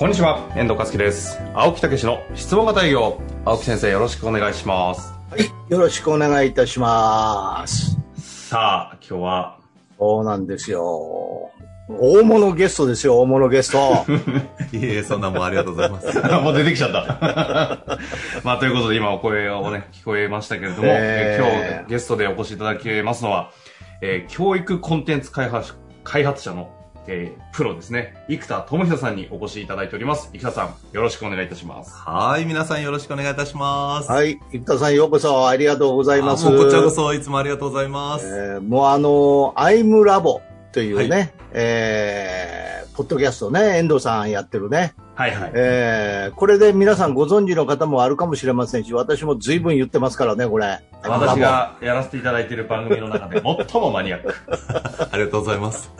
[0.00, 1.38] こんにちは、遠藤和樹です。
[1.52, 3.20] 青木武の質問型営業。
[3.44, 5.12] 青木先生、よろしくお願いします。
[5.30, 7.98] はい、よろしくお願いいたします。
[8.16, 9.58] さあ、今日は、
[9.98, 11.50] そうなんですよ。
[11.90, 14.06] 大物ゲストですよ、大物ゲスト。
[14.74, 16.06] いえそんなもんありがとうございます。
[16.42, 17.98] もう出てきちゃった。
[18.42, 23.50] まあ、ということで今お声をね、聞こえましたけれども、えーえー今日ゲストでお越しいただけますのは、
[24.00, 25.74] えー教育コンテンツ開発
[26.04, 26.70] 開発者の、
[27.06, 30.30] えープロですね、生田智久さんにお越しいただいております。
[30.32, 31.92] 生田さん、よろしくお願いいたします。
[31.92, 34.10] はい、皆さんよろしくお願いいたします。
[34.10, 36.46] はい、生田さんようこそありがとうございます。
[36.46, 38.26] あもうこちらこそいつもありがとうございます。
[38.26, 40.40] えーもうあの、アイムラボ
[40.72, 44.94] というね、はいえーポッドキャストね、遠藤さんやってるね。
[45.14, 45.52] はいはい。
[45.54, 50.80] えーこれで皆さんご存知の方もあるかもしれませんし、私も随分言ってますからね、これ。
[51.02, 54.34] 私がやらせていただいている番組の中で 最もマニアック。
[55.10, 55.92] ありがとうございます。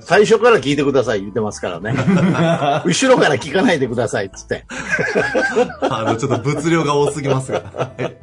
[0.00, 1.94] 最初から聞いてください言ってますからね。
[2.84, 4.64] 後ろから聞かないでくださいっつって。
[5.82, 7.62] あの、ちょっと物量が多すぎますが。
[7.76, 8.16] はい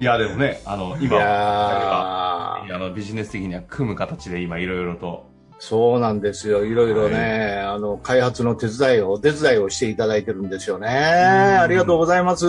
[0.00, 5.33] いや、でもね、あの、い今、あの、ビジネス的には組む形で今いろいろと。
[5.58, 6.64] そうなんですよ。
[6.64, 10.88] いろいろね、あの、開発の手伝いを、お手伝いをしていただいてるんですよね。
[10.88, 12.46] ありがとうございます。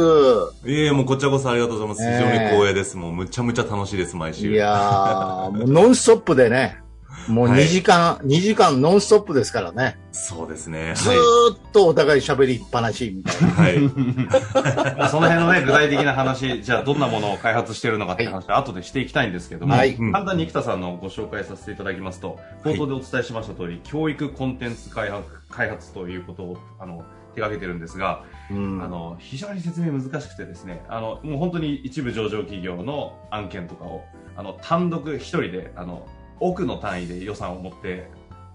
[0.66, 2.02] いえいえ、もうこちらこそありがとうございます。
[2.02, 2.97] 非ねえ常に光栄です。
[2.97, 4.52] もうむちゃむちゃ楽しいです、毎週。
[4.52, 6.80] いやー、もうノンストップでね、
[7.28, 9.98] もうはい2時間、2時間ノンストップですからね。
[10.12, 10.94] そうですね。
[10.95, 11.14] ずー
[11.56, 13.47] っとお互い喋りっぱなしみたいな。
[13.50, 15.09] はい。
[15.09, 27.03] その辺のね、具体的な話、じゃあどんなものを開発しているのかっていう話は後でしていきたいんですけども、はいうん簡単に生田さんのご紹介させていただきますと、冒頭でお伝えしました通り、教育コンテンツ開発開発ということを、あの、
[27.35, 34.03] 手掛けてるんですが、うんあの、非常に説明難しくてですね、あの、もう本当に一部上場企業の案件とかを、
[34.38, 36.08] あの、単独一人で、あの、
[36.40, 38.09] 億の単位で予算を持って、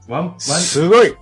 [0.09, 1.15] ワン、ワン、すごい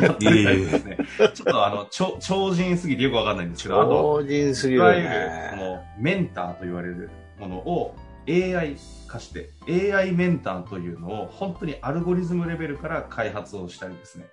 [0.00, 0.98] やってるタイプですね。
[1.34, 5.08] ちょっとあの、超、超人すぎてよくわかんないんですけど、あ人すぎるよいわゆる、
[5.50, 5.62] こね。
[5.62, 7.94] の、メンターと言われるものを
[8.28, 8.76] AI
[9.06, 14.26] 化して、AI メンターというのを本当にアルゴリズムレベルから開発をしたりですね。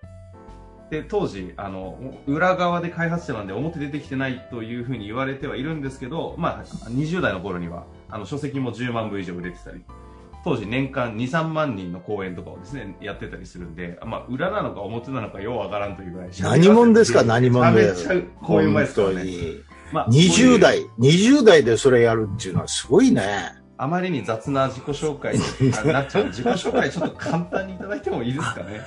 [0.89, 9.81] で、当時、あの、裏側で開発者なんで表出てきてないというふうに言われてはいるんですけど、まあ、20代の頃には、あの、書籍も10万部以上売れてたり、
[10.43, 16.29] 当時年間2、3万人の講演とかをですね、やってたりするんで、まあ、裏なのか表なのかようわからんというぐらい。
[16.39, 17.91] 何者ですか、何者で？
[17.91, 19.33] めちゃめちゃ講演前ですからね。
[19.93, 23.53] まあ20代、20代でそれやるっていうのはすごいね。
[23.77, 26.25] あまりに雑な自己紹介になっちゃう。
[26.25, 28.81] 自己紹介ちょっと簡単にいただいてもいいですかね？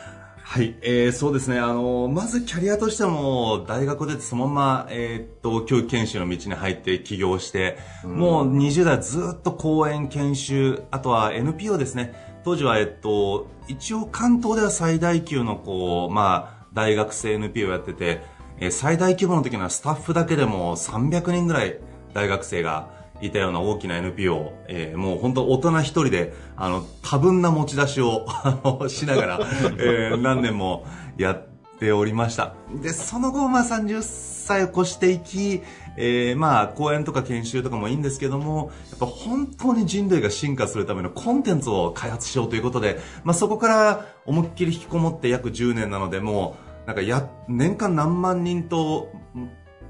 [0.46, 1.58] はい、えー、そうですね。
[1.58, 12.12] あの、まずキャリアとしてはもう、大学でそのまま、えーっと、教育研修の道に入って起業して、もう20代ずっと講演研修、あとは NPO ですね。
[12.44, 18.20] 当時は、えっと、一応関東では最大級の、こう、まあ、大学生 NPO をやってて、
[18.60, 21.80] えー最大規模の時にはスタッフだけでも300人ぐらい
[22.12, 28.26] 大学生がいたような大きな NPO、えーもう本当大人一人で、あの、多分な持ち出しを、
[28.88, 29.40] しながら、
[29.78, 30.84] えー何年も
[31.16, 31.46] やっ
[31.78, 32.54] ておりました。
[32.82, 35.62] で、その後、まあ30歳を越していき、
[35.96, 49.12] えーまあ、講演とか研修とかもいいんですけども、やっぱ本当に人類が進化するためのコンテンツを開発しようということで、まあそこから思いっきり引きこもって約10年なので、もう、なんかや、年間何万人と、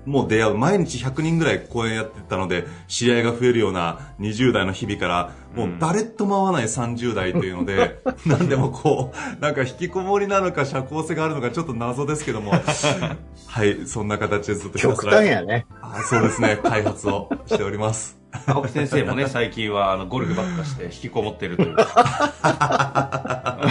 [0.06, 0.54] もう出会う。
[0.54, 12.52] 毎日100人ぐらい講演やってたので、知り合いが増えるような20代の日々から、もう誰とも会わない30代というので、 なんでもこう、なんか引きこもりなのか社交性があるのかちょっと謎ですけども、
[13.46, 15.67] はい、そんな形でずっとひた極すら端やね。
[15.81, 18.25] あそうですね、開発をしております。
[18.46, 21.76] 青木先生もね、最近はあのゴルフばっかして引きこもってるという。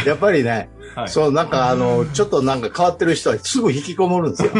[0.05, 4.51] やっぱりね、はいそう、なんかあの、ちょっとなんか変わってる人はすぐ引きこもるんですよ。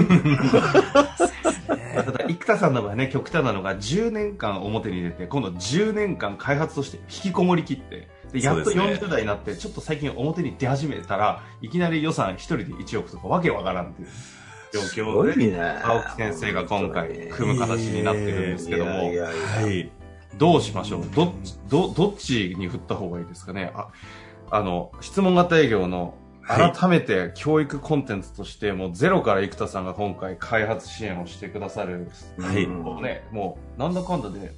[2.45, 9.07] 田さんの場合ね、極端なのが10年間表に出て、今度10年間開発として引きこもりきって、でやっとそうですね。
[9.07, 14.07] 40代になって、ちょっと最近表に出始めたら、いきなり予算1人で1億とかわけわからんっていう。
[14.73, 15.59] 状す況で、ね。
[15.83, 19.91] 青木先生が今回組む形になってるんですけども、いやいやいやはい。
[20.37, 21.05] どうしましょう？
[21.13, 23.71] どっち、ど、どっちに振った方がいいですかね？
[23.75, 23.89] あ、
[24.49, 32.09] あの、質問型営業のはい改めて教育コンテンツとして、もうゼロから生田さんが今回開発支援をしてくださる、
[32.39, 32.67] はい。
[32.67, 34.51] もうね、もうなんだかんだで、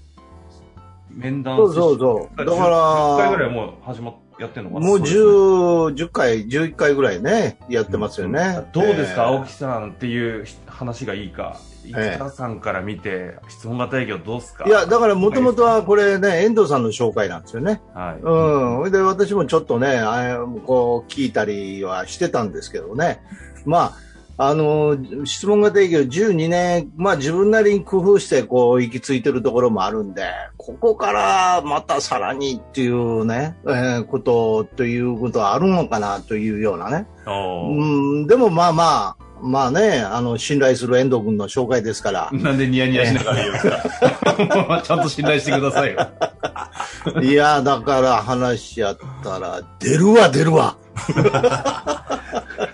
[1.09, 4.85] 面談そうそうそうだだから10回ぐらいもう始まっやってんのかな？
[4.85, 8.67] もうそうですね10、10回、11回ぐらいね、やってますよね。
[8.73, 11.57] どうですか、えー青木さんっていう話がいいか？
[11.85, 14.65] 生田さんから見て、質問型営業どうですか？
[14.67, 17.81] いや、だからもともとはこれね、遠藤さんの紹介なんですよね。
[17.93, 18.21] はい。
[18.21, 18.77] うん。
[18.79, 23.21] それで私もちょっとね、あこう聞いたりはしてたんですけどね。
[23.65, 23.93] まあ、
[24.37, 30.23] あの、質問型営業12年、まあ自分なりに工夫してこう行き着いてるところもあるんで、
[30.57, 37.07] ここからまたさらにっていうね、えーこと、ということはあるのかなというようなね。
[37.25, 37.85] う
[38.23, 42.29] ん、でもまあまあ、まあね、あの、信頼する遠藤君の紹介ですから。
[42.33, 44.81] なんでニヤニヤしながら言うんですか。
[44.83, 46.07] ちゃんと信頼してくださいよ。
[47.21, 50.77] いや、だから話し合ったら、出るわ、出るわ。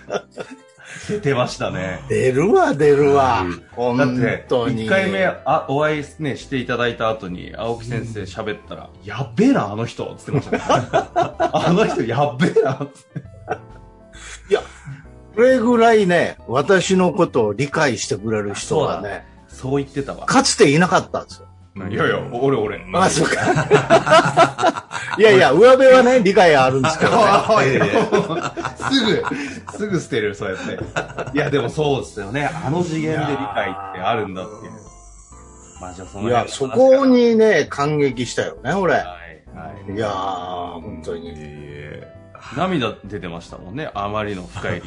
[1.08, 2.02] 出てましたね。
[2.08, 3.44] 出るわ、出るわ。
[3.44, 4.86] だ本って、当に。
[4.86, 10.62] 1回目あお会い、ね、していただいた後に、青木先生喋ったら、やっべえな、あの人つってましたね。
[11.52, 13.32] あの人、やっべえなつって。
[15.34, 20.26] これぐらいね、私のことを理解してくれる人はね、そう言ってたわ。
[20.26, 21.48] かつていなかったんですよ。
[21.74, 22.86] いやいや、俺俺。
[22.92, 24.86] あ、そうか。
[25.18, 27.16] いやいや、上辺はね、理解あるんですけどね。
[27.48, 27.66] おい
[28.90, 29.22] すぐ、
[29.78, 31.36] すぐ捨てる、そうやって。
[31.36, 32.50] いや、でもそうですよね。
[32.64, 34.72] あの次元で理解ってあるんだっていう。
[35.80, 37.06] まあじゃあそのいや、そこ。
[37.06, 38.94] にね、感激したよね、俺。
[38.94, 39.04] はい。
[39.04, 39.92] はい。
[39.94, 41.32] いやー、本当に。
[42.56, 43.90] 涙出てましたもんね。
[43.94, 44.82] あまりの深い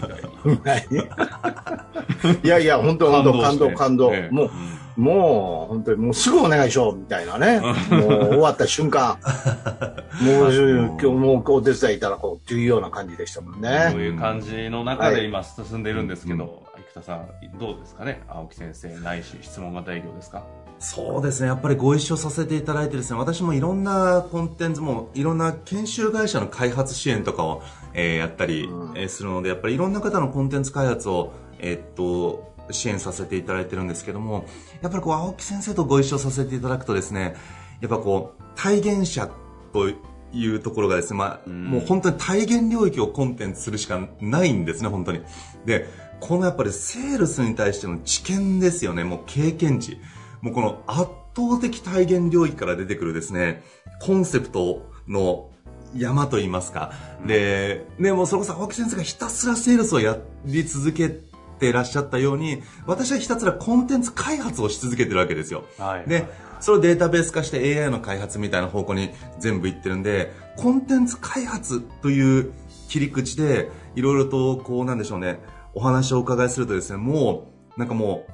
[0.46, 1.00] 理解に。
[2.44, 4.34] いやいや、本当本当感動、感動ええ。
[4.34, 4.52] もう、
[4.96, 7.60] もう、本当に、もうすぐお願いしよう、みたいなね。
[7.92, 9.18] もう終わった瞬間、
[10.22, 13.70] もう、今日もうお手伝いいただこうっていうような感じでしたもんそうね。
[13.96, 16.64] いう感じの中で今進んでいるんですけど、
[16.94, 17.28] 生田さん、
[17.60, 18.22] どうですかね？
[18.30, 20.44] 青木先生、ないし質問型営業ですか？
[20.80, 27.62] そうですね、やっぱりご一緒させていただいてですね、私もいろんなコンテンツも、いろんな研修会社の開発支援とかを、
[27.94, 28.70] えーやったり、
[29.08, 34.46] するので、やっぱりいろんな方のコンテンツ開発を、えーっと、支援させていただいてるんですけども、
[34.82, 37.36] やっぱりこう、青木先生とご一緒させていただくとですね、
[37.82, 39.30] やっぱこう、体現者
[39.74, 39.90] と
[40.34, 45.22] いうところがですね、まあ、うんもう本当に体現領域をコンテンツするしかないんですね、本当に。
[45.66, 45.88] で、
[46.20, 50.00] このやっぱりセールスに対しての知見ですよね、もう経験値。
[50.42, 53.64] もうこの圧倒的体現領域から出てくるですね、
[54.02, 55.50] コンセプトの
[55.96, 56.92] 山といいますか。
[57.26, 61.10] で、ね、もうそれこそ青木先生がひたすらセールスをやり続け
[61.58, 65.66] てらっしゃったように、私はひたすらコンテンツ開発をし続けてるわけですよ。
[65.78, 66.28] はいで、
[66.60, 72.54] それをデータベース化して AI の開発みたいな方向に全部いってるんで、コンテンツ開発という
[72.88, 75.40] 切り口で、いろいろと、こう、なんでしょうね、
[75.74, 78.26] お話をお伺いするとですね、もう、なんかも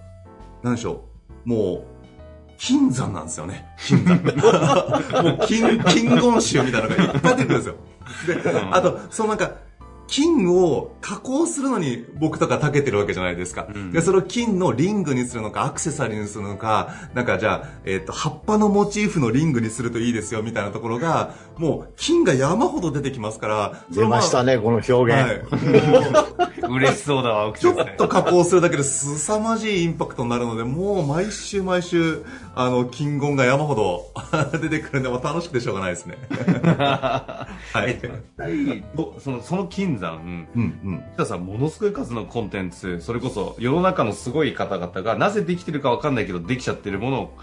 [0.62, 1.06] う、なんでしょ
[1.46, 1.92] う、もう、
[2.58, 3.66] 金山なんですよね。
[3.78, 4.22] 金山。
[5.24, 7.76] もう金、金言集みたいなのがいっぱい出てくるんですよ。
[8.28, 9.56] で、あと、そのなんか、
[10.12, 13.64] 金を加工するのに僕とか長けてるわけじゃないですか。
[13.64, 25.12] んで、それを金のリングにするのか、アクセサリーにするのか、なんかじゃあ、えっ、と、葉っぱのモチーフのリングにするといいですよ、みたいなところが、もう、金が山ほど出てきますから、出ましたね、この表現。
[25.14, 25.42] はい。
[26.76, 27.72] 嬉しそうだわ、ちょ。
[27.72, 34.12] っと加工するだけで凄まじいインパクトになるので、もう毎週毎週、あの、金言が山ほど
[34.60, 36.18] 出てくるんで、もう楽しくてしょうがないですね。
[36.68, 37.48] は
[37.88, 38.84] い。
[38.96, 40.48] どそのその金山、うん
[40.84, 41.04] うん。
[41.16, 47.38] 北さん、ものすごい数のコンテンツ、それこそ世の中のすごい方々がなぜできてるかわかんないけど、できちゃってるものを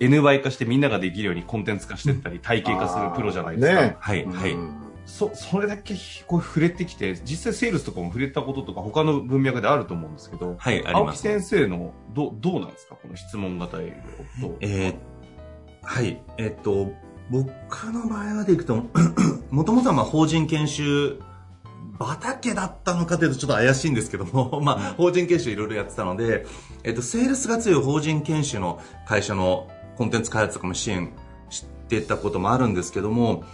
[0.00, 3.82] N 倍化してみんなができるようにコンテンツ化していったり、体系化するプロじゃないですか。
[3.82, 4.56] ねはい、はい。
[5.04, 5.94] うんそ、それだけ
[6.26, 11.18] こう触れてきて、実際セールスとかも触れたこととか他の文脈であると思うんですけど、はい、あり青木。
[11.18, 12.96] 先生の、ど、どうなんですか？
[12.96, 14.02] この質問型営
[14.40, 14.48] 業。
[14.48, 14.94] どうえー
[15.86, 16.92] はい、えっと、
[17.30, 18.84] 僕の場合はでいくと、
[19.50, 21.20] もともとはまあ法人研修
[21.98, 26.46] 畑だったのかというとちょっと怪しいんですけども、 まあ、法人研修いろいろやってたので、
[26.82, 31.12] えっと、セールスが強い法人研修の会社のコンテンツ開発とかも支援
[31.50, 33.44] してたこともあるんですけども、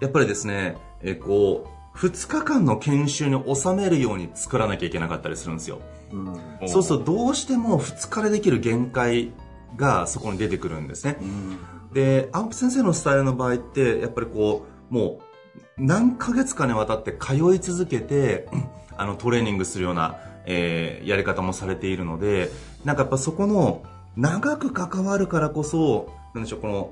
[0.00, 5.80] やっぱりですね、えーこう、2日間の研修に収めるように作らなきゃいけなかったりするんですよ。
[6.12, 9.32] うんそうするとどうしても2日でできる限界
[9.76, 11.18] がそこに出てくるんですね。
[11.92, 15.20] で、青木先生のスタイルの場合って、やっぱりこう、も
[15.78, 18.48] う何ヶ月かにわたって通い続けて、
[18.96, 22.50] あのトレーニングするような、えーやり方もされているので、
[22.84, 23.82] なんかやっぱそこの
[24.16, 26.90] 長く関わるからこそ、なんでしょう、この、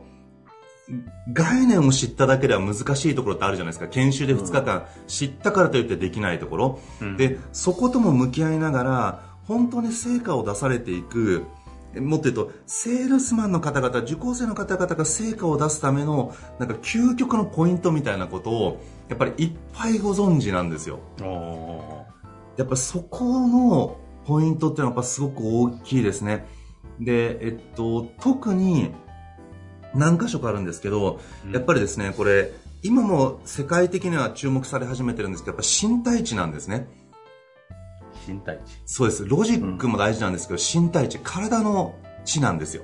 [1.33, 3.89] 概念を知っただけでは難しいところってあるじゃないですか。
[3.89, 6.81] 研修で2日間知ったからといってできないところ。
[7.01, 11.45] うんで、そことも向き合いながら、本当に成果を出されていく、
[12.01, 21.01] もっと言うと、セールスマンの方々、受講生の方々が成果を出すための、なんか究極のポイントみたいなことを、やっぱりいっぱいご存知なんですよ。
[21.23, 22.07] お
[22.57, 23.97] やっぱそこの
[24.27, 26.47] ポイントっていうのはやっぱすごく大きいですね。
[27.01, 28.93] で、えっと、特に
[29.95, 36.89] 何箇所かあるんですけど、うんやっぱりですね、これ、今も世界的には注目され始めてるんですけど、やっぱ身体値なんですね。
[38.27, 38.79] 身体値。
[38.87, 39.27] そうです。
[39.27, 41.95] ロジックも大事なんですけど、身体値、体の
[42.25, 42.83] 値なんですよ。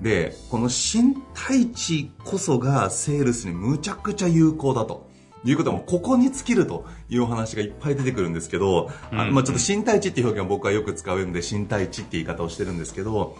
[0.00, 5.08] で、この身体値こそがセールスにむちゃくちゃ有効だと。
[5.42, 13.38] いうことはもうここに尽きるというお話がいっぱい出てくるんですけど、あうんまあちょっと身体値っていう表現は僕はよく使うんで身体値って言い方をしてるんですけど、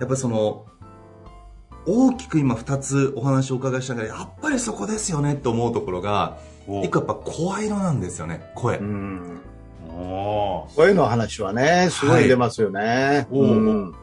[0.00, 0.64] やっぱりその、
[1.86, 8.78] 大きく今2つお話をお伺いしながら、やっぱりそこですよねって思うところが、お一個やっぱ声色なんですよね、声。
[10.74, 13.26] 声の話はね、すごい出ますよね。
[13.30, 13.46] おう。
[13.54, 13.94] ん。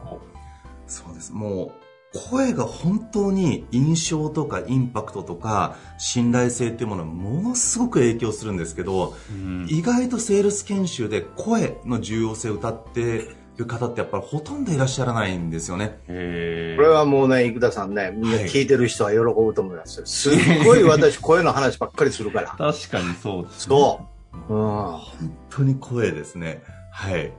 [0.86, 1.32] そうです。
[1.32, 1.84] もう、
[2.30, 9.66] 声が本当に印象とかインパクトとか信頼性っていうものにものすごく影響するんですけど、うん。
[9.68, 15.98] 意外とセールス研修で声の重要性を歌ってる方ってやっぱりほとんどいらっしゃらないんですよね。
[16.06, 20.06] これはもうね、生田さんね、みんな聞いてる人は喜ぶと思いますよ。
[20.06, 20.34] すっ
[20.64, 22.48] ごい私、声の話ばっかりするから。
[22.58, 23.76] 確かにそうですね。
[23.76, 24.00] そ
[24.48, 24.54] う。
[24.54, 24.66] うん。
[24.68, 25.00] 本
[25.50, 26.62] 当に声ですね。
[26.90, 27.32] はい。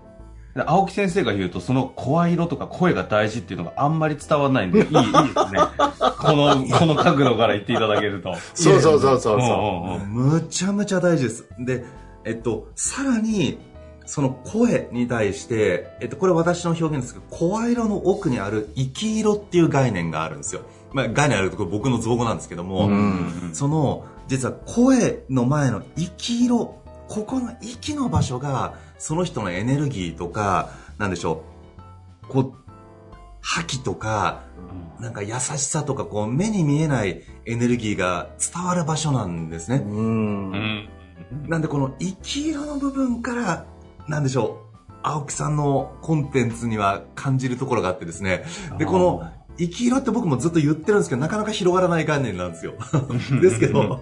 [0.55, 5.59] で青木先生が言うと、その声色とか声が大事っていうのがあんまり伝わらないんで、いい、いいですね。
[6.17, 8.33] この、この角度から言っていただけると。
[8.53, 9.35] そうそうそうそう。
[9.35, 11.45] うんそうんうんむちゃむちゃ大事です。
[11.59, 11.83] で、
[12.23, 13.59] えっと、さらに、
[14.05, 20.61] その声に対して、えっと、これ私の表現ですけど、声色の奥にある生き色っていう概念があるんですよ。
[20.93, 31.43] まあ、概念あるとこれ僕の造語なんですけども、うんその、実は声の前の生き色、ここの息の場所が、その人のエネルギーとか、なんでしょ
[32.23, 32.53] う、こう、
[33.41, 34.43] 覇気とか、
[34.99, 39.83] なんか優しさとか、こう、目に見えないエネルギーが伝わる場所なんですね。
[39.85, 39.89] う。
[39.89, 40.89] うんん。
[41.47, 43.65] なんでこの生き色の部分から、
[44.07, 48.43] なんでしょう、青木さんのコンテンツには感じるところがあってですね。
[48.77, 52.73] で、この生き色って僕もずっと言ってるんですけど、なかなか広がらない概念なんですよ。
[53.41, 54.01] ですけど、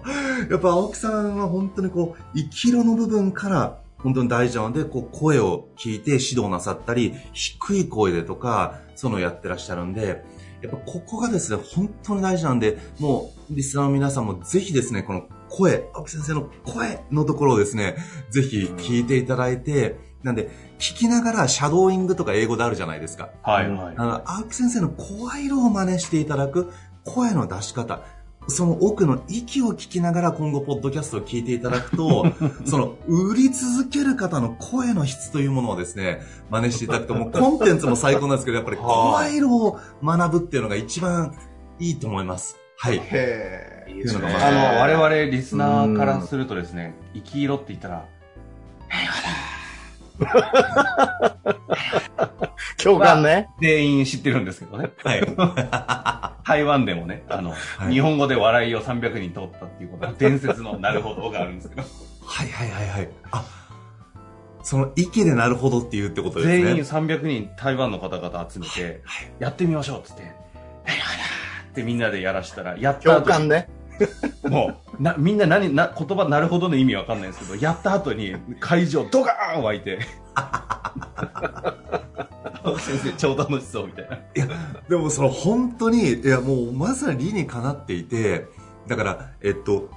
[0.50, 10.24] やっぱ青木さんは本当にこう、生き色の部分から、本当に大事なので、こう、声を聞いて指導なさったり、低い声でとか、そのやってらっしゃるんで、
[10.60, 15.22] やっぱここがですね、本当に大事なんで、もう、リスナーの皆さんもぜひですね、この
[15.56, 17.96] 声、青木先生の声のところをですね、
[18.30, 23.30] ぜひ聞いていただいて、なんで、聞きながらシャドーイングとか英語であるじゃないですか。
[23.42, 23.94] はいはい。
[23.96, 26.72] あの、青木先生の声色を真似していただく
[27.04, 28.02] 声の出し方。
[28.46, 32.26] その奥の息を聞きながら今後ポッドキャストを聞いていただくと、
[32.66, 36.20] その売り続ける方の声の質というものをですね、
[36.50, 41.34] 真似していただくと、もうコンテンツも最高なんですけど、やっぱり声色を学ぶっていうのが一番
[41.78, 42.63] いいと思います。
[42.84, 42.98] はい。
[42.98, 44.28] へえ、いいですね。
[44.28, 48.04] あの、我々リスナーからするとですね、生き色って言ったら、
[52.82, 53.48] 共感ね。
[53.58, 54.90] 全員知ってるんですけどね。
[55.02, 55.22] はい。
[56.46, 57.54] 台湾でもね、あの、
[57.88, 61.82] い日本語で笑いを300人通ったっていうことは伝説のなるほどがあるんですけど、
[62.22, 63.08] はいはいはいはい。
[63.32, 63.46] あ、
[64.62, 66.62] その息でなるほどって言うってことですね。
[66.62, 69.32] 全員300人台湾の方々集めて、はい。
[69.38, 70.44] やってみましょうっつって、なるほど
[71.74, 73.68] ってみんなでやらしたら、やった後共感ね。
[74.44, 79.98] もう、な、みんな何、な、言葉なるほどの意味わかんないんですけど、やった後に会場ドカーン湧いて、
[82.78, 84.16] 先生超楽しそうみたいな。
[84.16, 84.48] いや、
[84.88, 88.46] でもその本当に、いやもうまさに理にかなっていて、
[88.86, 89.90] だから、えっと、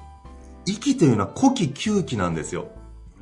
[0.65, 2.69] 息というのは呼気吸気なんですよ。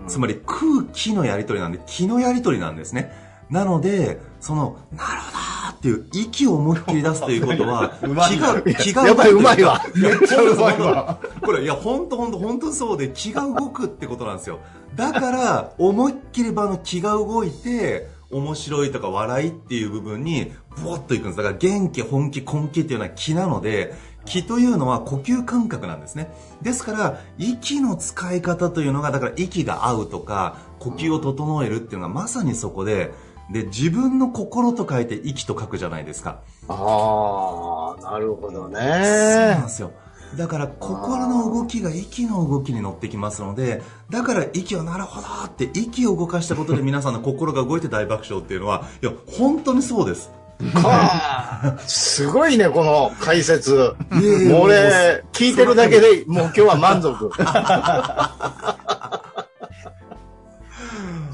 [0.07, 0.61] つまり空
[0.93, 3.11] 気のやりとりなんで、気のやりとりなんですね。
[3.49, 5.44] なので、その、なるほどー
[5.85, 7.91] っていう息を思いっきり出すということは、
[8.27, 9.81] 気が、気がやっぱりうまいわ。
[9.95, 11.19] めっちゃうまいわ。
[11.43, 14.59] これ、いや、ほんとほんとほんとそうで、気が動くってことなんですよ。
[14.95, 20.51] だから、思いっきり場の気が動いて、面白いとか笑いっていう部分に、
[20.83, 21.37] ぼわっといくんです。
[21.37, 23.93] だから、元気、本気、根気っていうのは気なので、
[24.25, 26.31] 気というのは呼吸感覚なんですね。
[26.63, 33.11] ですから、息の使い方というのが、だから息が合うとか、呼吸を整えるっていうのがまさにそこで、
[33.51, 36.39] で、自分の心と書いて息と書くじゃないですか。
[36.67, 39.69] ああ、なるほどそうなんねで。
[39.69, 39.91] すよ。
[40.35, 50.31] だから心の動きが息の動きに乗ってきますので、だから息をなるほどって息を動かしたことで皆さんの心が動いて大爆笑っていうのは、いや、本当にそうです。
[50.73, 53.95] かすごいね、この解説。
[54.09, 57.29] もう俺、聞いてるだけでもう今日は満足。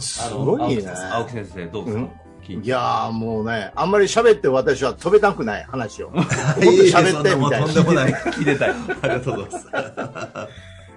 [0.01, 0.84] すごいね。
[1.12, 2.03] 青木先生、どうですか、
[2.43, 6.10] 聞いていやーもうね、あんまり喋って私は飛べたくない話を。
[6.12, 7.67] もっと喋ってみたいな。
[7.67, 8.13] そんなもんとんでもない。
[8.13, 8.70] 聞いてたい。
[8.70, 9.67] ありがとうございます。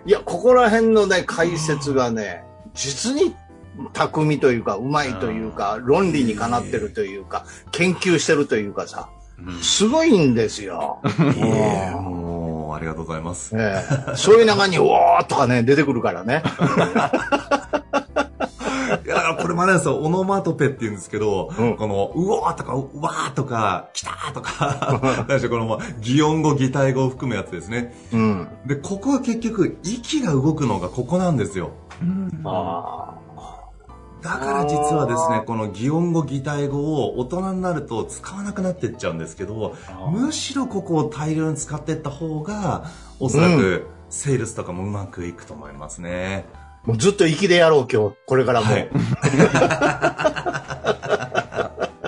[0.07, 2.45] いや、ここら辺のね、解説がね、
[2.75, 3.35] 実に
[3.93, 9.09] 巧みというか、うまいというか、論理にかなってるというか、研究してるというかさ、
[9.63, 11.01] すごいんですよ。
[11.05, 11.09] い
[11.39, 11.51] えい
[11.89, 13.55] えもう、ありがとうございます。
[13.57, 13.83] え
[14.13, 16.43] えそういう中に、おーとかね、出てくるからね。
[19.05, 25.01] いや、だからこれもあれなんですよ、オノマトペって言うんですけど、うんこの、うおーとか、うわーとか、来たーとか、
[25.51, 27.95] この、擬音語、擬態語を含むやつですね。
[28.13, 28.49] うん。
[28.67, 31.71] で、ここは結局、息が動くのがここなんですよ。
[32.45, 33.15] あ
[34.23, 39.77] だから実はですね、この擬音語、擬態語を大人になると使わなくなってっちゃうんですけど、
[40.11, 42.87] むしろここを大量に使っていった方が、
[43.21, 46.47] おそらく、セールスとかもうまくいくと思いますね。
[46.61, 48.17] ーもうずっと息でやろう、今日。
[48.26, 48.67] これからも。
[48.67, 48.88] はい。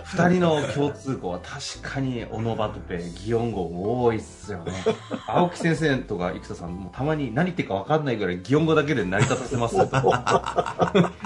[0.05, 4.73] 二人の共通項は確かにオノバトペ、擬音語も多いっすよね。
[5.27, 9.89] 青木先生とか生田さんもたまに何言ってるか分かんないぐらい擬音語だけで成り立たせますよ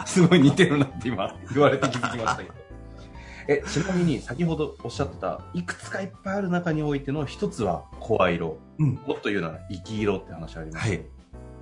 [0.07, 2.55] すごい似てるなって今言われて気づきましたけど。
[3.49, 8.59] え、ちなみに先ほどおっしゃってた、いくつかいっぱいある中においての一つは声色。
[8.79, 10.89] うんもっと言うなら生き色って話あります。
[10.89, 11.20] はい。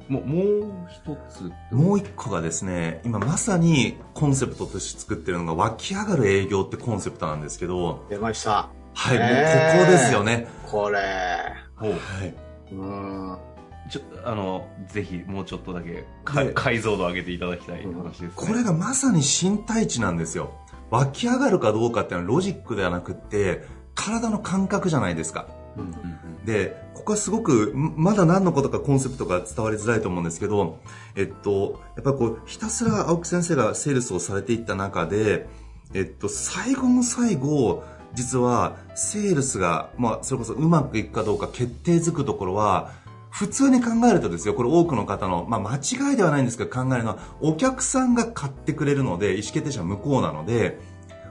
[0.08, 1.52] もう、もう一つ。
[1.70, 8.70] もう一個がですね、今まさにコンセプトとして作ってるのが湧き上がる営業ってコンセプトなんですけど、出ました。
[8.94, 10.48] はい、もうねえここですよね。
[10.66, 11.00] これ。
[11.76, 12.34] ほうはい。
[12.72, 13.38] うん。
[13.90, 16.04] ちょあの、ぜひもうちょっとだけ
[16.54, 20.52] 解像度上げていただきたい話です、ねこれがまさに身体値なんですよ。
[20.90, 25.46] 湧き上がるかどうかっていうのはロジックではなくって、体の感覚じゃないですか。
[25.76, 30.78] うんうんで、ここはすごく、まだ何のことかコンセプトが伝わりづらいと思うんですけど、
[31.14, 35.48] えっと、やっぱりこう、ひたすら青木先生がセールスをされていった中で、
[35.94, 37.82] えっと、最後の最後、
[38.14, 42.92] 実は、セールスが、まあ、それこそうまくいくかどうか決定づくところは、
[43.30, 45.76] 普通に考えるとですよ、これ多くの方の、まあ、間
[46.10, 50.78] 違いではないんですけど考えるのは、お客さんが買ってくれるので、意思決定者は向こうなので、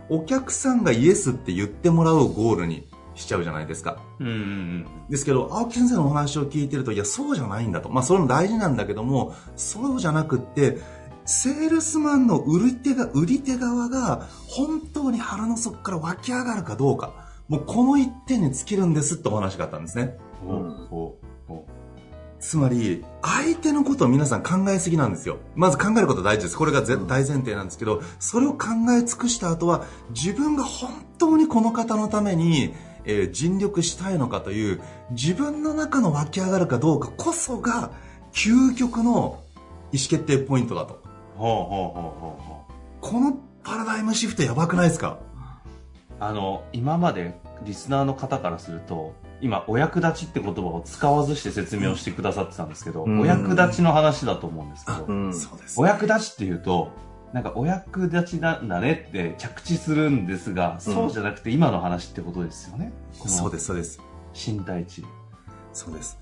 [0.10, 2.87] お客さんがイエスって言ってもらうゴールに
[3.18, 3.98] しちゃうじゃないですか。
[4.20, 7.90] うんうんですけど、青木先生のお話を聞いてると、いや、そうじゃないんだと。
[7.90, 10.78] まあ、それも大事なんだけども、そうじゃなくって、
[11.26, 17.14] セールスマンの売り手が、売り手側が、本当に腹の底から湧き上がるかどうか、
[17.50, 20.18] もうこの一点に尽きるんですってお話があったんですね。
[20.46, 21.28] うん。
[22.40, 25.38] つまり、相手のことを皆さん考えすぎなんですよ。
[25.56, 26.58] まず考えることは大事です。
[26.58, 32.74] これが絶大前提なんですけど、それを考え尽くした後は、自分が本当にこの方のために、
[33.08, 37.92] えー尽力したいのかという、自分の中の湧き上がるかどうかこそが、
[38.34, 39.40] 究極の
[39.92, 40.96] 意思決定ポイントだと。
[40.96, 40.98] う。
[41.38, 42.74] ほうほうほうほうほう。
[43.02, 45.20] このパラダイムシフトやばくないですか？
[46.20, 55.34] あの、今までリスナーの方からすると、今、お役立ちって言葉を使わずして説明をしてくださってたんですけど、うんお役立ちの話だと思うんですけど、うん。
[55.78, 56.92] お役立ちっていうと、
[57.38, 62.92] なんかお役立ちなんだねって着地するんですが、そうじゃなくて今の話ってことですよね。
[63.14, 64.00] そうです、そうです。
[64.34, 64.52] す。
[64.52, 65.06] 身体値。
[65.72, 66.18] そうです。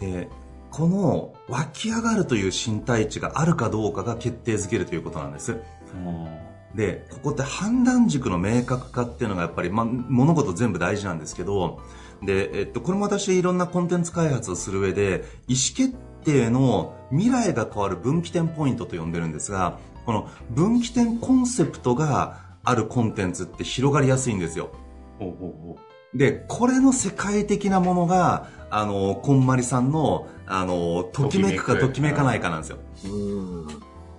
[0.00, 0.30] で、
[0.70, 5.52] この湧き上がるという身体値があるかどうかが決定づけるということなんです。
[5.52, 6.26] うん
[6.74, 11.80] で、ここって判断軸の明確化っていうのがやっぱり、まあ、物事全部大事なんですけど、
[12.22, 24.70] で、えっと、これも私いろんなコンテンツ開発をする上で、意思決定の未来が変わる分岐点ポイントと呼んでるんですが、この分岐点コンセプトがあるコンテンツって広がりやすいんですよ。
[25.18, 25.78] ほうほうほ
[26.14, 32.78] で、これの世界的なものが、あの、こんまりさんの、あの、ときめくかときめかないかなんですよ。
[33.04, 33.66] うん。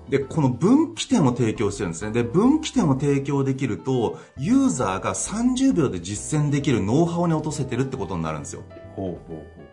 [0.09, 2.11] で、この分岐点を提供してるんですね。
[2.11, 8.63] で、分岐点を提供できると、ユーザーが30秒で実践できるノウハウに落とせてるってことになるんですよ。
[8.69, 8.95] う。
[8.95, 9.67] ほうほうほ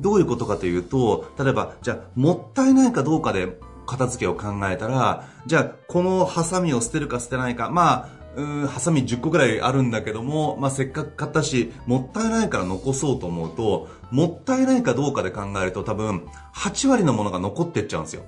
[0.00, 18.24] どういうことかというと、例えば、じゃあ、もったいないかどうかで片付けを考えたら、じゃあ、このハサミを捨てるか捨てないか、まあ、うーんハサミ10個ぐらいあるんだけども、まあ、せっかく買ったし、もったいないから残そうと思うと、もったいないかどうかで考えると多分、8割のものが残ってっちゃうんですよ。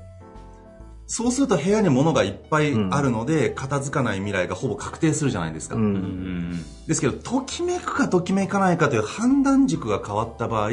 [1.10, 5.74] そうすると部屋に物がいっぱいあるので、片付かない未来がほぼ確定するじゃないですか。
[5.74, 5.78] う。
[5.78, 5.82] う。
[5.82, 10.70] うんんですけど、ときめくかときめかないかという判断軸が変わった場合、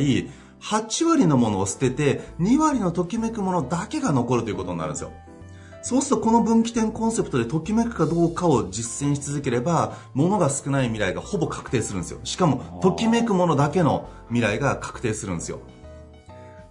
[0.65, 5.11] 8割のものを捨てて、2割のときめくものだけが残るということになるんですよ。
[5.83, 12.19] そうするとこの分岐点コンセプトでときめくかどうかを実践し続ければ、ものが少ない未来がほぼ確定するんですよ。
[12.23, 15.59] しかも、ときめくものだけの未来が確定するんですよ。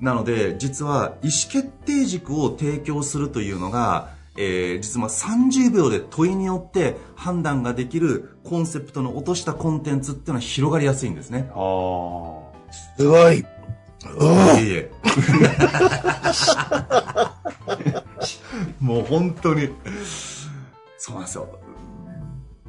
[0.01, 11.49] なので、実は意思決定軸を提供するというのが、えー、実は30秒で問いによって判断ができるコンセプトの落としたコンテンツっていうのは広がりやすいんですね。
[11.55, 12.55] ああ。
[12.97, 13.45] すごい。
[14.05, 14.91] いえいえ。
[18.81, 19.71] もう本当に。
[20.99, 21.49] そうなんですよ。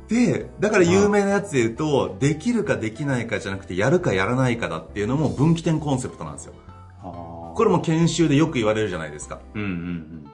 [0.08, 6.54] で、だから有名なやつで言うと、できるかできないかじゃなくて、やるかやらないかだっていうのも分岐点コンセプトなんですよ。
[7.56, 9.40] これも研修でよく言われるじゃないですか。
[9.54, 10.30] うんうん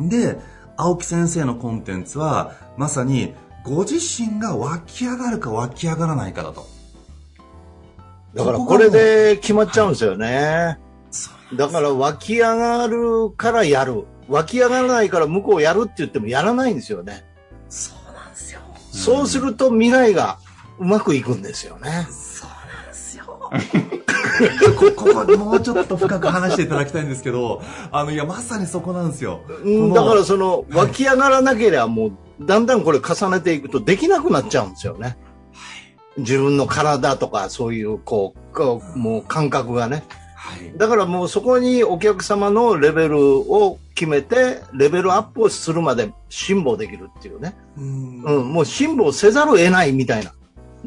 [0.00, 0.08] うん。
[0.08, 0.38] で、
[0.76, 6.66] 青木先生のコンテンツは、まさに、ご自身が湧き上がるか湧き上がらないかだと。
[8.34, 10.78] だからこれで決まっちゃうんですよね。
[11.54, 14.04] だから湧き上がるからやる。
[14.28, 17.24] 湧き上がらないから向こうやるって言ってもやらないんですよね。
[17.68, 18.60] そうなんですよ。
[18.90, 20.38] そうすると未来が
[20.78, 22.06] うまくいくんですよね。
[22.10, 23.24] そうなんですよ。
[24.96, 29.42] こここもうちょっと深く話していただきたいんですけど、あの、いや、まさにそこなんですよ。
[29.46, 35.16] うんだからその湧き上がらなければもうだんだんこれ重ねていくとできなくなっちゃうんですよね。
[36.16, 40.04] 自分の体とかそういうこう、もう感覚がね。
[40.36, 40.76] はい。
[40.76, 43.18] だからもうそこにお客様のレベル
[43.52, 47.56] を決めて、レベルアップをするまで辛抱できるっていうね。
[47.76, 50.32] うんうん、もう辛抱せざるを得ないみたいな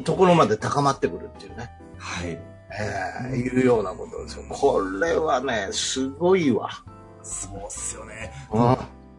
[0.04, 1.70] ところまで高まってくるっていうね。
[1.98, 2.38] はい。
[2.70, 4.44] ええいうようなことですよ。
[4.48, 6.70] これはね、すごいわ。
[7.22, 8.32] そうっすよね。
[8.52, 8.76] うん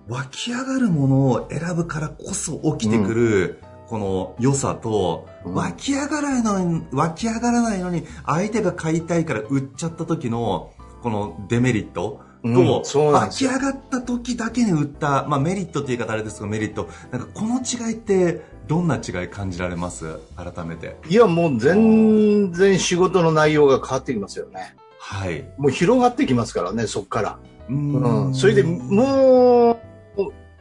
[0.09, 10.71] 湧き上がるものを選ぶからこそ起きてくる、この良さと、うん湧き上がらないのに、湧き上がらないのに、相手が買いたいから売っちゃった時の、
[11.01, 12.67] このデメリットと、うん
[13.13, 16.87] 湧き上がった時だけに売った、まあメリットっていう言い方あれですけど、メリット。
[17.11, 20.19] なんかこの違いって、どんな違い感じられます？
[20.35, 20.97] 改めて。
[21.09, 24.75] いや、もう全然仕事の内容が変わってきますよね。
[24.99, 25.49] はい。
[25.57, 27.39] もう広がってきますからね、そっから。
[27.69, 28.35] ううん。
[28.35, 29.78] それでもう、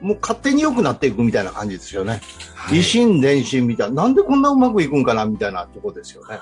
[0.01, 2.21] もう勝手に良くなっていくみたいな感じですよね。
[2.55, 4.03] はい維心伝心みたいな。
[4.03, 6.39] なんでこんなうまくいくんかなみたいなとこですよね。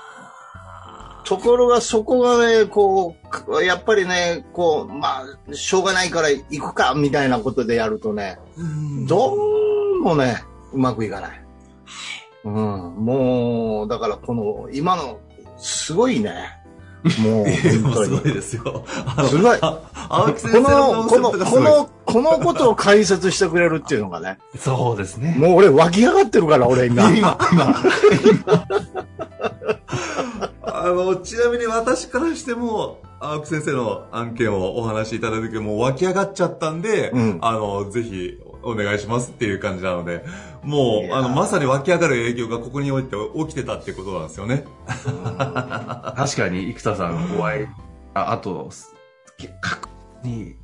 [1.23, 3.15] ところがそこがね、こ
[3.49, 11.45] う、やっぱりね、こう、まあ、しょうがないから行くかみたいなことでやるとね、うんどうもね、うまくいかない。
[12.45, 15.19] うん、もう、だからこの、今の、
[15.57, 16.56] すごいね。
[17.19, 18.03] もう、 すご。
[18.03, 18.83] いですよ。
[19.15, 25.35] あのすごいあ青木先こ生のの、この、コンセプトがすごいこの、このことを解説してくれるっていうのがね、そうですね。
[25.37, 27.09] もう俺湧き上がってるから、俺今。
[27.11, 27.75] 今、今。
[30.63, 38.37] あの、ちなみに私からしても、青木先生の案件をお話しいただいた時もう湧き上がっちゃったんで、うんあの、ぜひ
[38.69, 40.23] お願いしますっていう感じなので、
[40.63, 44.65] も、いうやあの、まさに湧き上がる営業がここにおいて起きてたってことなんですよね。
[44.85, 47.67] 確かに、生田さんお会い、
[48.13, 48.69] ああと、
[49.61, 49.89] 各
[50.23, 50.55] に、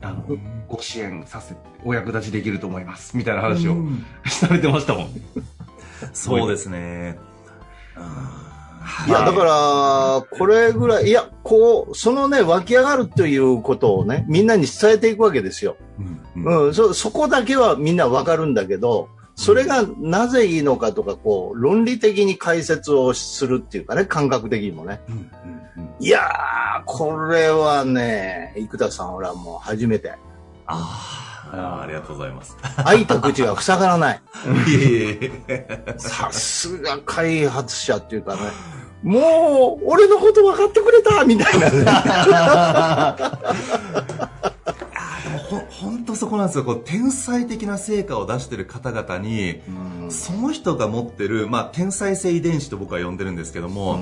[0.00, 0.24] あの、
[0.68, 3.16] ご支援させて、お役立ちできると思います。
[3.16, 5.08] みたいな話をうん されてましたもん。
[6.12, 7.18] そうですね。
[9.06, 15.76] いや、だから、これぐらい、いや、こう、そのね、湧き上がるということをね、みんなに伝えていくわけですよ。
[16.36, 25.00] うんうんうん、そ、そこだけはみんなわかるんだけど、それがなぜいいのかとか、こう、論理的に解説をするっていうかね、感覚的にもね。
[25.08, 25.58] うんうんうん
[26.00, 30.12] いやー、これはね、生田さん、俺はもう初めて。
[30.66, 32.56] あーありがとうございます。
[32.84, 34.20] 開いた口が塞がらない。
[35.98, 38.40] さすが開発者っていうかね、
[39.02, 41.24] もう、俺のこと分かってくれた！
[41.24, 41.84] みたいなね。
[45.48, 46.64] ほ本当そこなんですよ。
[46.64, 49.60] こう天才的な成果を出してる方々に、
[50.10, 53.94] その人が持ってる、まあ、天才性遺伝子と僕は呼んでるんですけども、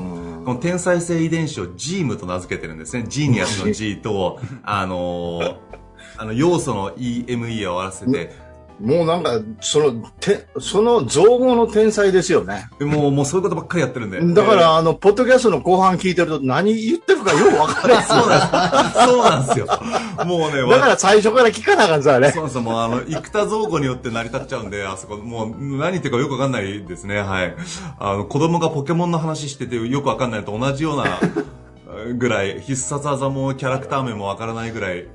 [0.45, 3.05] この天才性遺伝子をジームと名付けてるんですね。
[3.09, 5.57] ジーニアスの G とあのー
[6.17, 8.33] あの要素の EME を合わせて、
[8.81, 12.69] もうなんか、その、て、その造語の天才ですよね。
[12.79, 18.05] でもうもうそういうことばっかりやってるんでだから、あの、ポッドキャストの後半聞いてると何言ってるかよく分からない。
[18.05, 19.67] そうなんですそうなんですよ
[20.27, 22.31] もうね だから最初から聞かなあかんさ、あれ。
[22.31, 22.63] そうなんですよ。
[22.63, 25.49] もうあの、生田造語によって成り立っちゃうんで、あそこ、もう
[25.79, 27.19] 何言ってるかよくわかんないですね。
[27.21, 27.55] はい。
[27.99, 31.19] あの、子供がポケモンの話しててよくわかんないのと同じような
[32.19, 35.07] ぐらい、必殺技もキャラクター名もわからないぐらい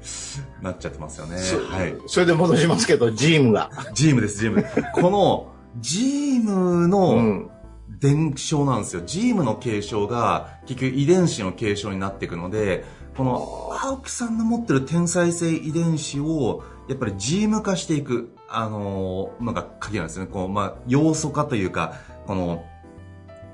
[0.61, 1.35] なっちゃってますよね。
[1.69, 1.95] はい。
[2.07, 3.69] それで戻しますけど、ジームが。
[3.93, 4.65] ジームです、ジーム。
[4.93, 7.51] この、ジームうのん。
[7.99, 9.03] 伝承なんですよ。
[9.05, 12.83] ジームの継承が結局遺伝子の継承になっていくので、
[13.15, 20.25] この青木さんの持ってる天才性遺伝子をやっぱりジーム化していく、あのー、のが鍵なんですね。
[20.25, 21.93] こう、まあ、要素化というか、
[22.25, 22.63] この、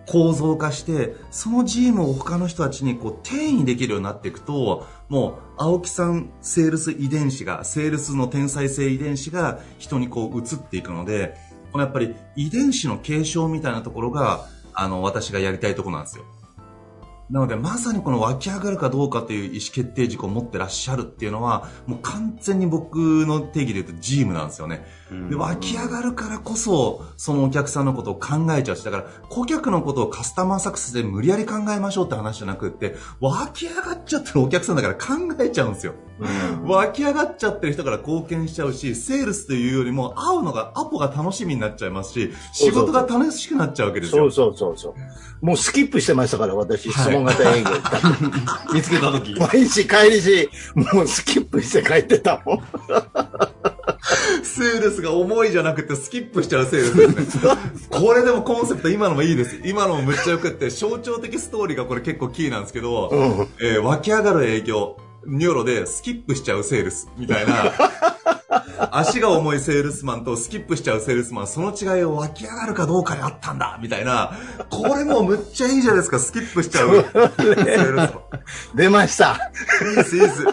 [0.07, 11.35] 構造化して、そのチームを他の人たちにこう転移できるようになっていくと、もう、青木さんセールス遺伝子が、セールスの天才性遺伝子が人にこう移っていくので、
[11.71, 16.23] このやっぱり遺伝子の継承みたいなところが、あの、私がやりたいところなんですよ。
[17.29, 24.85] なので、まさにこの湧き上がるかどうかという意思決定軸を持ってらっしゃるっていうのは、もう完全に僕の定義で言うとジームなんですよね。
[25.29, 35.93] で、湧き上がるからこそ、そのお客さんのことを考えちゃうし、だから、顧客のことをカスタマーサクセスで無理やり考えましょうって話じゃなくって、湧き上がっちゃってるお客さんだから考えちゃうんですよ。
[36.65, 44.31] 湧き上がっちゃってる人から貢献しちゃうし、セールスというよりも、会うのが、アポが楽しみになっちゃいますし、仕事が楽しくなっちゃうわけですよ。
[44.31, 44.95] そうそうそうそ
[45.41, 45.45] う。
[45.45, 47.69] もうスキップしてましたから、私、質問型営業。
[48.73, 49.35] 見つけた時。
[49.35, 52.63] 毎日帰りし、もうスキップして帰ってたもん。
[54.43, 57.53] セールスが重いじゃなくてスキップしちゃうセールスですね。
[57.89, 59.61] これでもコンセプト今のもいいです。
[59.63, 67.73] 今のもむっちゃよくって、象徴的ストーリーがこれ結構キーなんですけど、うん、えー、湧き上がる営業、ニョロでスキップしちゃうセールスみたいな、
[68.91, 74.31] 足が重いセールスマンとスキップしちゃうセールスマン、その違いを湧き上がるかどうかにあったんだみたいな、
[74.69, 78.19] これもむっちゃいいじゃないですか、スキップしちゃうセールスマン。
[78.75, 79.51] 出ました。
[79.89, 80.43] いいです、いいです。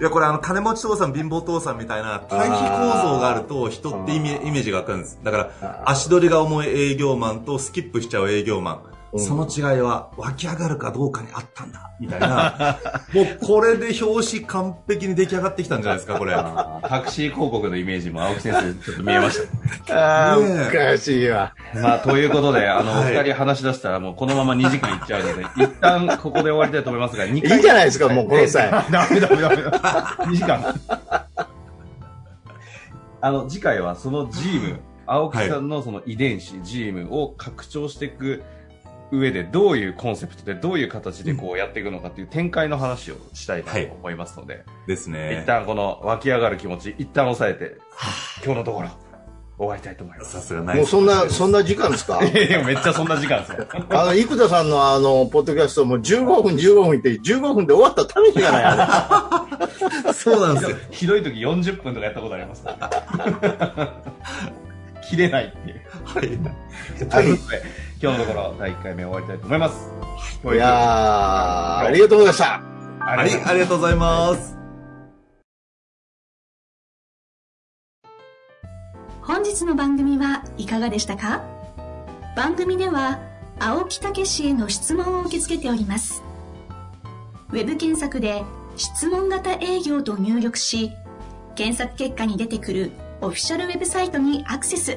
[0.00, 5.18] いや、これあの、金持ち父さん、貧乏父さんみたいな対比構造があると人ってイメージがわかるんです。
[5.22, 8.89] だから、足取りが重い営業マンとスキップしちゃう営業マン。
[9.18, 12.78] その違いは湧き上がるかどうかにあったんだ、みたいな。
[13.12, 16.34] もうこれで表紙完璧に出来上がってきたんじゃないですか、これ。
[16.34, 19.38] タクシー広告のイメージも青木先生ちょっと見えまし
[19.86, 19.96] た。
[19.96, 20.42] ああ、お
[20.72, 21.52] かしいわ。
[21.74, 27.56] まあ、ということで、あの、お二人話し出したらもうこのまま2時間いっちゃうので、一旦ここで終わりたいと思いますが、2回。
[27.56, 28.70] いいじゃないですか、もうこの際。
[28.90, 29.56] ダメダメダメ。
[29.56, 30.74] 2時間。
[33.22, 38.42] あの、次回はそのジーム、青木さんのその遺伝子、ジームを拡張していく、
[39.12, 47.78] 上でどういうコンセプトでどういう形でこうやっていくのかっていう展開の話をしたいと思いますので、はい、ですね一旦この湧き上がる気持ち一旦抑えて
[48.44, 48.90] 今日のところ
[49.60, 50.32] 終わりたいと思います。
[50.32, 52.18] さすがないもうそんな、そんな時間ですか？
[52.24, 53.66] いやめっちゃそんな時間ですよ。
[53.90, 59.46] あの、生田さんのあの、ポッドキャストも15分、15分って15分で終わった試しがないあ
[60.16, 60.76] そうなんですよ。
[60.90, 62.72] ひどい時40分とかやったことあります、ね、
[65.10, 65.80] 切れないっていう。
[66.04, 66.22] はい。
[66.22, 66.26] と
[67.20, 67.62] いうことで、
[68.02, 69.90] 今日のところ第1回目終わりたいと思います。
[70.42, 72.62] いやありがとうございました。
[73.00, 74.56] ありありがとうございます。
[79.20, 81.42] 本日の番組はいかがでしたか？
[82.34, 83.20] 番組では
[83.58, 86.22] 青木武氏への質問を受け付けております。
[87.50, 88.44] ウェブ検索で
[88.76, 90.92] 質問型営業と入力し、
[91.54, 94.96] 検索結果に出てくるオフィシャルウェブサイトにアクセス。